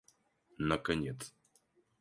[0.67, 1.29] наконец